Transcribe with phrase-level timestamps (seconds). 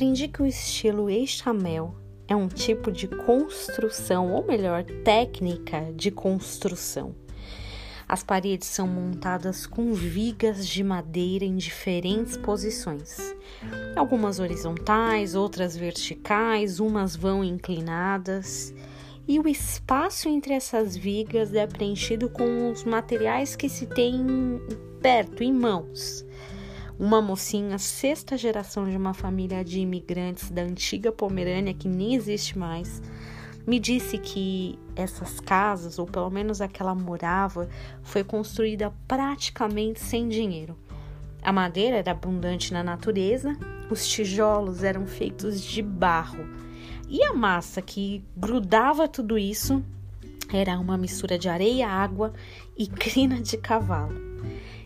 [0.00, 1.94] aprendi que o estilo Eixamel
[2.26, 7.14] é um tipo de construção, ou melhor, técnica de construção.
[8.08, 13.36] As paredes são montadas com vigas de madeira em diferentes posições.
[13.94, 18.74] Algumas horizontais, outras verticais, umas vão inclinadas.
[19.28, 24.24] E o espaço entre essas vigas é preenchido com os materiais que se tem
[25.02, 26.24] perto, em mãos
[27.00, 32.58] uma mocinha, sexta geração de uma família de imigrantes da antiga Pomerânia, que nem existe
[32.58, 33.00] mais,
[33.66, 37.66] me disse que essas casas, ou pelo menos a que ela morava,
[38.02, 40.76] foi construída praticamente sem dinheiro.
[41.42, 43.56] A madeira era abundante na natureza,
[43.90, 46.46] os tijolos eram feitos de barro
[47.08, 49.82] e a massa que grudava tudo isso
[50.52, 52.34] era uma mistura de areia, água
[52.76, 54.20] e crina de cavalo.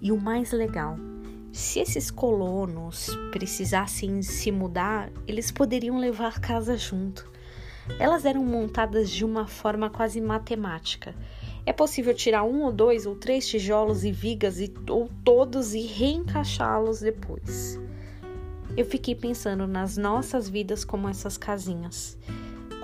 [0.00, 0.96] E o mais legal,
[1.56, 7.26] se esses colonos precisassem se mudar, eles poderiam levar casa junto.
[7.98, 11.14] Elas eram montadas de uma forma quase matemática.
[11.64, 15.80] É possível tirar um ou dois ou três tijolos e vigas e, ou todos e
[15.80, 17.80] reencaixá-los depois.
[18.76, 22.18] Eu fiquei pensando nas nossas vidas como essas casinhas,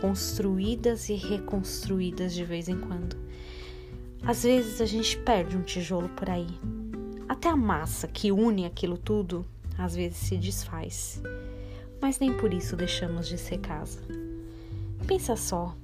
[0.00, 3.18] construídas e reconstruídas de vez em quando.
[4.26, 6.48] Às vezes a gente perde um tijolo por aí,
[7.32, 9.46] até a massa que une aquilo tudo
[9.78, 11.22] às vezes se desfaz,
[11.98, 14.00] mas nem por isso deixamos de ser casa.
[15.06, 15.74] Pensa só,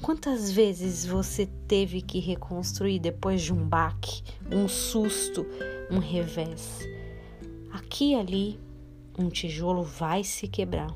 [0.00, 5.44] quantas vezes você teve que reconstruir depois de um baque, um susto,
[5.90, 6.78] um revés?
[7.72, 8.60] Aqui e ali,
[9.18, 10.94] um tijolo vai se quebrar.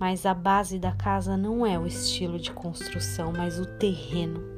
[0.00, 4.51] Mas a base da casa não é o estilo de construção, mas o terreno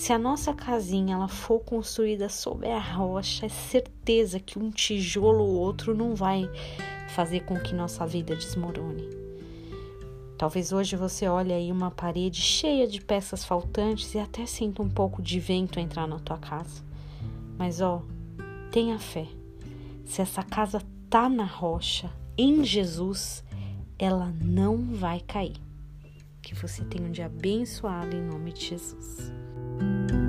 [0.00, 5.44] se a nossa casinha ela for construída sobre a rocha, é certeza que um tijolo
[5.44, 6.48] ou outro não vai
[7.10, 9.06] fazer com que nossa vida desmorone.
[10.38, 14.88] Talvez hoje você olhe aí uma parede cheia de peças faltantes e até sinta um
[14.88, 16.82] pouco de vento entrar na tua casa.
[17.58, 18.02] Mas ó,
[18.72, 19.28] tenha fé.
[20.06, 23.44] Se essa casa tá na rocha, em Jesus,
[23.98, 25.60] ela não vai cair.
[26.40, 29.39] Que você tenha um dia abençoado em nome de Jesus.
[29.80, 30.19] thank you